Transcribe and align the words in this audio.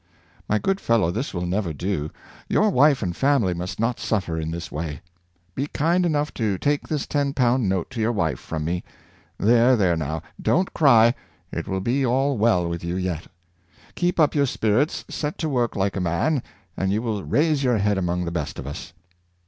^' 0.01 0.03
My 0.49 0.57
good 0.57 0.79
fellow, 0.81 1.11
this 1.11 1.31
will 1.31 1.45
never 1.45 1.73
do; 1.73 2.09
your 2.49 2.71
wife 2.71 3.03
and 3.03 3.15
family 3.15 3.53
must 3.53 3.79
not 3.79 3.99
suffer 3.99 4.39
in 4.39 4.49
this 4.49 4.71
way; 4.71 5.01
be 5.53 5.67
kind 5.67 6.07
enough 6.07 6.33
to 6.33 6.57
take 6.57 6.87
this 6.87 7.05
ten 7.05 7.33
pound 7.35 7.69
note 7.69 7.91
to 7.91 8.01
yo\xx 8.01 8.15
wife 8.15 8.39
from 8.39 8.65
me; 8.65 8.83
there, 9.37 9.75
there, 9.75 9.95
now— 9.95 10.23
don't 10.51 10.73
cry, 10.73 11.13
it 11.51 11.67
will 11.67 11.81
be 11.81 12.03
all 12.03 12.35
well 12.35 12.67
with 12.67 12.83
you 12.83 12.95
yet; 12.95 13.27
keep 13.93 14.19
up 14.19 14.33
your 14.33 14.47
spirits, 14.47 15.05
set 15.07 15.37
to 15.37 15.47
work 15.47 15.75
like 15.75 15.95
a 15.95 16.01
man, 16.01 16.41
and 16.75 16.91
you 16.91 16.99
will 17.03 17.23
raise 17.23 17.63
your 17.63 17.77
head 17.77 17.99
among 17.99 18.25
the 18.25 18.31
best 18.31 18.57
of 18.57 18.65
us. 18.65 18.93